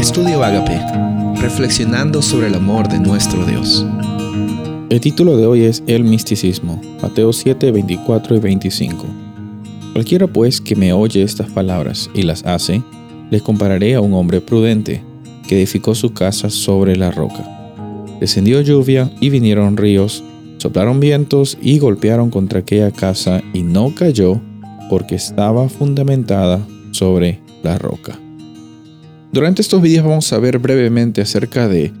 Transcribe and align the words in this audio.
Estudio 0.00 0.42
Agape, 0.42 0.80
reflexionando 1.42 2.22
sobre 2.22 2.46
el 2.46 2.54
amor 2.54 2.88
de 2.88 2.98
nuestro 2.98 3.44
Dios. 3.44 3.84
El 4.88 4.98
título 4.98 5.36
de 5.36 5.44
hoy 5.44 5.64
es 5.64 5.82
El 5.86 6.04
misticismo, 6.04 6.80
Mateo 7.02 7.34
7, 7.34 7.70
24 7.70 8.34
y 8.34 8.38
25. 8.38 9.04
Cualquiera 9.92 10.26
pues 10.26 10.62
que 10.62 10.74
me 10.74 10.94
oye 10.94 11.22
estas 11.22 11.50
palabras 11.50 12.08
y 12.14 12.22
las 12.22 12.46
hace, 12.46 12.82
le 13.30 13.42
compararé 13.42 13.94
a 13.94 14.00
un 14.00 14.14
hombre 14.14 14.40
prudente 14.40 15.02
que 15.46 15.58
edificó 15.58 15.94
su 15.94 16.14
casa 16.14 16.48
sobre 16.48 16.96
la 16.96 17.10
roca. 17.10 17.76
Descendió 18.20 18.62
lluvia 18.62 19.12
y 19.20 19.28
vinieron 19.28 19.76
ríos, 19.76 20.24
soplaron 20.56 20.98
vientos 20.98 21.58
y 21.60 21.78
golpearon 21.78 22.30
contra 22.30 22.60
aquella 22.60 22.90
casa 22.90 23.42
y 23.52 23.64
no 23.64 23.94
cayó 23.94 24.40
porque 24.88 25.16
estaba 25.16 25.68
fundamentada 25.68 26.66
sobre 26.90 27.40
la 27.62 27.76
roca. 27.76 28.18
Durante 29.32 29.62
estos 29.62 29.80
vídeos 29.80 30.04
vamos 30.04 30.32
a 30.32 30.40
ver 30.40 30.58
brevemente 30.58 31.20
acerca 31.20 31.68
de 31.68 31.92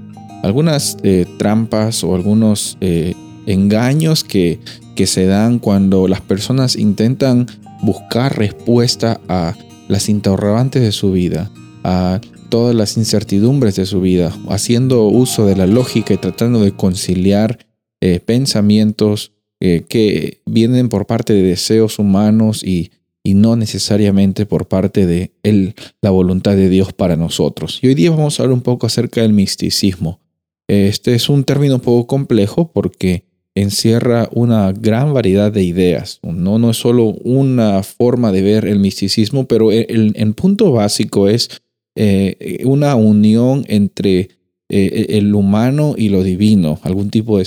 algunas 0.42 0.96
eh, 1.04 1.26
trampas 1.38 2.02
o 2.02 2.16
algunos 2.16 2.76
eh, 2.80 3.14
engaños 3.46 4.24
que, 4.24 4.58
que 4.96 5.06
se 5.06 5.26
dan 5.26 5.60
cuando 5.60 6.08
las 6.08 6.20
personas 6.20 6.74
intentan 6.74 7.46
buscar 7.82 8.36
respuesta 8.36 9.20
a 9.28 9.54
las 9.86 10.08
interrogantes 10.08 10.82
de 10.82 10.90
su 10.90 11.12
vida, 11.12 11.52
a 11.84 12.20
todas 12.48 12.74
las 12.74 12.96
incertidumbres 12.96 13.76
de 13.76 13.86
su 13.86 14.00
vida, 14.00 14.36
haciendo 14.48 15.04
uso 15.04 15.46
de 15.46 15.54
la 15.54 15.68
lógica 15.68 16.12
y 16.12 16.16
tratando 16.16 16.60
de 16.60 16.72
conciliar 16.72 17.64
eh, 18.00 18.18
pensamientos 18.18 19.32
que 19.62 20.40
vienen 20.46 20.88
por 20.88 21.06
parte 21.06 21.34
de 21.34 21.42
deseos 21.42 21.98
humanos 21.98 22.64
y 22.64 22.92
y 23.22 23.34
no 23.34 23.56
necesariamente 23.56 24.46
por 24.46 24.68
parte 24.68 25.06
de 25.06 25.32
él, 25.42 25.74
la 26.00 26.10
voluntad 26.10 26.56
de 26.56 26.68
Dios 26.68 26.92
para 26.92 27.16
nosotros. 27.16 27.80
Y 27.82 27.88
hoy 27.88 27.94
día 27.94 28.10
vamos 28.10 28.38
a 28.38 28.42
hablar 28.42 28.54
un 28.54 28.62
poco 28.62 28.86
acerca 28.86 29.22
del 29.22 29.32
misticismo. 29.32 30.20
Este 30.68 31.14
es 31.14 31.28
un 31.28 31.44
término 31.44 31.76
un 31.76 31.80
poco 31.80 32.06
complejo 32.06 32.72
porque 32.72 33.24
encierra 33.54 34.28
una 34.32 34.72
gran 34.72 35.12
variedad 35.12 35.52
de 35.52 35.64
ideas. 35.64 36.20
No, 36.22 36.58
no 36.58 36.70
es 36.70 36.76
solo 36.76 37.06
una 37.24 37.82
forma 37.82 38.32
de 38.32 38.42
ver 38.42 38.64
el 38.64 38.78
misticismo, 38.78 39.46
pero 39.46 39.72
el, 39.72 40.34
punto 40.34 40.72
básico 40.72 41.28
es 41.28 41.62
eh, 41.96 42.62
una 42.64 42.94
unión 42.94 43.64
entre 43.68 44.30
eh, 44.68 45.06
el 45.10 45.34
humano 45.34 45.94
y 45.98 46.08
lo 46.08 46.22
divino, 46.22 46.78
algún 46.84 47.10
tipo 47.10 47.38
de 47.38 47.42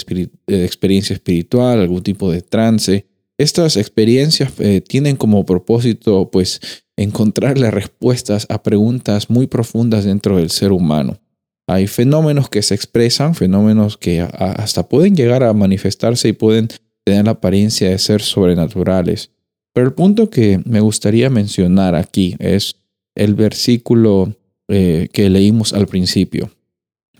experiencia 0.65 1.13
espiritual, 1.13 1.79
algún 1.79 2.03
tipo 2.03 2.29
de 2.29 2.41
trance 2.41 3.07
estas 3.37 3.77
experiencias 3.77 4.53
eh, 4.59 4.81
tienen 4.81 5.15
como 5.15 5.45
propósito 5.45 6.29
pues 6.31 6.61
encontrar 6.95 7.57
las 7.57 7.73
respuestas 7.73 8.45
a 8.49 8.61
preguntas 8.61 9.29
muy 9.29 9.47
profundas 9.47 10.05
dentro 10.05 10.37
del 10.37 10.49
ser 10.49 10.71
humano. 10.71 11.19
Hay 11.67 11.87
fenómenos 11.87 12.49
que 12.49 12.61
se 12.61 12.75
expresan, 12.75 13.35
fenómenos 13.35 13.97
que 13.97 14.21
hasta 14.21 14.87
pueden 14.87 15.15
llegar 15.15 15.43
a 15.43 15.53
manifestarse 15.53 16.27
y 16.27 16.33
pueden 16.33 16.67
tener 17.05 17.25
la 17.25 17.31
apariencia 17.31 17.89
de 17.89 17.97
ser 17.99 18.21
sobrenaturales. 18.21 19.31
Pero 19.73 19.87
el 19.87 19.93
punto 19.93 20.29
que 20.29 20.61
me 20.65 20.81
gustaría 20.81 21.29
mencionar 21.29 21.95
aquí 21.95 22.35
es 22.39 22.75
el 23.15 23.33
versículo 23.33 24.35
eh, 24.67 25.07
que 25.11 25.29
leímos 25.29 25.73
al 25.73 25.87
principio. 25.87 26.51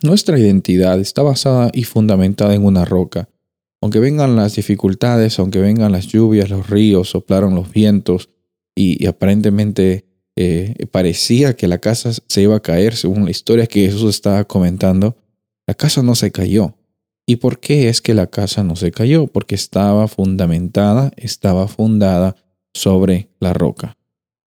Nuestra 0.01 0.37
identidad 0.37 0.99
está 0.99 1.21
basada 1.21 1.71
y 1.73 1.85
fundamentada 1.85 2.53
en 2.53 2.65
una 2.65 2.83
roca, 2.83 3.29
aunque 3.83 3.99
vengan 3.99 4.37
las 4.37 4.55
dificultades, 4.55 5.37
aunque 5.39 5.59
vengan 5.59 5.91
las 5.91 6.07
lluvias, 6.07 6.49
los 6.49 6.69
ríos, 6.69 7.09
soplaron 7.09 7.53
los 7.53 7.69
vientos 7.69 8.29
y, 8.73 9.05
aparentemente 9.07 10.05
eh, 10.37 10.87
parecía 10.89 11.57
que 11.57 11.67
la 11.67 11.79
casa 11.79 12.13
se 12.13 12.41
iba 12.41 12.55
a 12.55 12.61
caer, 12.61 12.95
según 12.95 13.25
la 13.25 13.31
historia 13.31 13.67
que 13.67 13.85
Jesús 13.85 14.15
estaba 14.15 14.45
comentando, 14.45 15.17
la 15.67 15.73
casa 15.73 16.01
no 16.01 16.15
se 16.15 16.31
cayó. 16.31 16.77
¿Y 17.27 17.35
por 17.35 17.59
qué 17.59 17.89
es 17.89 17.99
que 17.99 18.13
la 18.13 18.27
casa 18.27 18.63
no 18.63 18.77
se 18.77 18.91
cayó? 18.91 19.27
Porque 19.27 19.55
estaba 19.55 20.07
fundamentada, 20.07 21.11
estaba 21.17 21.67
fundada 21.67 22.37
sobre 22.73 23.31
la 23.41 23.51
roca. 23.51 23.97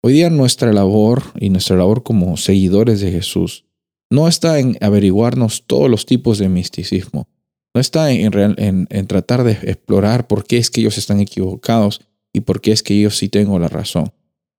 Hoy 0.02 0.12
día 0.12 0.28
nuestra 0.28 0.74
labor 0.74 1.22
y 1.40 1.48
nuestra 1.48 1.78
labor 1.78 2.02
como 2.02 2.36
seguidores 2.36 3.00
de 3.00 3.10
Jesús 3.10 3.64
no 4.10 4.28
está 4.28 4.58
en 4.58 4.76
averiguarnos 4.82 5.64
todos 5.66 5.88
los 5.88 6.04
tipos 6.04 6.36
de 6.36 6.50
misticismo, 6.50 7.28
no 7.74 7.80
está 7.80 8.10
en, 8.10 9.06
tratar 9.06 9.44
de 9.44 9.52
explorar 9.52 10.26
por 10.26 10.44
qué 10.44 10.58
es 10.58 10.70
que 10.70 10.80
ellos 10.82 10.98
están 10.98 11.20
equivocados 11.20 12.00
y 12.32 12.40
por 12.40 12.60
qué 12.60 12.72
es 12.72 12.82
que 12.82 12.98
yo 13.00 13.10
sí 13.10 13.28
tengo 13.28 13.58
la 13.58 13.68
razón. 13.68 14.12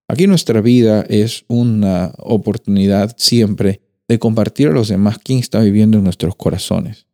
Aquí 0.08 0.28
nuestra 0.28 0.62
vida 0.62 1.06
es 1.08 1.46
una 1.48 2.14
oportunidad 2.18 3.16
siempre 3.18 3.82
de 4.08 4.20
compartir 4.20 4.68
a 4.68 4.72
los 4.72 4.90
demás 4.90 5.18
quién 5.24 5.40
está 5.40 5.60
viviendo 5.62 5.98
en 5.98 6.04
nuestros 6.04 6.36
corazones. 6.36 7.08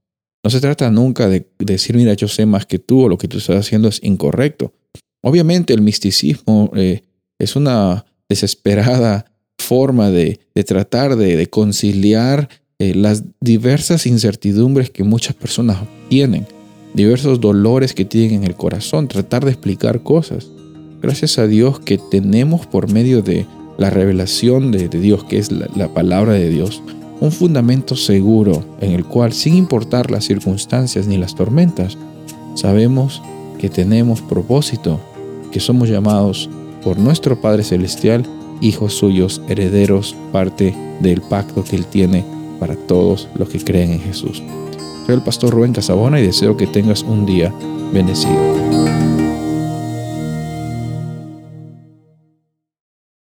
No 0.44 0.50
se 0.50 0.62
trata 0.62 0.90
nunca 0.90 1.28
de, 1.28 1.48
decir, 1.60 1.96
mira, 1.96 2.14
yo 2.14 2.28
sé 2.28 2.46
más 2.46 2.66
que 2.66 2.80
tú 2.80 3.04
o 3.04 3.10
lo 3.10 3.18
que 3.18 3.28
tú 3.28 3.38
estás 3.38 3.58
haciendo 3.58 3.90
es 3.90 4.02
incorrecto. 4.02 4.74
Obviamente 5.22 5.74
el 5.74 5.82
misticismo 5.82 6.72
eh, 6.76 7.04
es 7.38 7.56
una 7.56 8.06
desesperada 8.30 9.26
forma 9.58 10.10
de, 10.10 10.40
tratar 10.66 11.16
de 11.16 11.48
conciliar 11.48 12.50
eh, 12.82 12.96
las 12.96 13.26
diversas 13.42 14.06
incertidumbres 14.06 14.90
que 14.90 15.04
muchas 15.04 15.36
personas 15.36 15.80
tienen, 16.08 16.48
diversos 16.94 17.42
dolores 17.42 17.94
que 17.94 18.06
tienen 18.06 18.36
en 18.36 18.44
el 18.46 18.56
corazón, 18.56 19.10
tratar 19.10 19.44
de 19.44 19.52
explicar 19.52 20.02
cosas. 20.02 20.48
Gracias 21.02 21.40
a 21.40 21.48
Dios 21.48 21.82
que 21.82 21.98
tenemos 21.98 22.68
por 22.68 22.90
medio 22.90 23.22
de 23.22 23.46
la 23.78 23.90
revelación 23.90 24.72
de, 24.72 24.88
Dios, 24.88 25.26
que 25.26 25.40
es 25.40 25.52
la, 25.52 25.94
palabra 25.94 26.32
de 26.32 26.50
Dios, 26.50 26.82
un 27.20 27.34
fundamento 27.34 27.98
seguro 27.98 28.64
en 28.80 28.94
el 28.94 29.04
cual, 29.04 29.34
sin 29.34 29.56
importar 29.56 30.10
las 30.10 30.24
circunstancias 30.24 31.06
ni 31.06 31.18
las 31.18 31.36
tormentas, 31.36 31.98
sabemos 32.56 33.22
que 33.58 33.70
tenemos 33.70 34.22
propósito, 34.22 35.02
que 35.52 35.60
somos 35.60 35.90
llamados 35.90 36.50
por 36.82 36.98
nuestro 36.98 37.42
Padre 37.42 37.64
Celestial, 37.64 38.26
hijos 38.62 38.94
suyos, 38.94 39.42
herederos, 39.50 40.16
parte 40.32 40.74
del 41.02 41.20
pacto 41.20 41.66
que 41.66 41.76
Él 41.76 41.86
tiene 41.86 42.39
para 42.60 42.76
todos 42.76 43.28
los 43.36 43.50
que 43.50 43.60
creen 43.60 43.94
en 43.94 44.02
Jesús. 44.02 44.44
Soy 45.06 45.16
el 45.16 45.24
pastor 45.24 45.54
Rubén 45.54 45.74
Casabona 45.74 46.20
y 46.20 46.26
deseo 46.28 46.58
que 46.58 46.68
tengas 46.68 47.04
un 47.04 47.26
día 47.26 47.54
bendecido. 47.92 49.09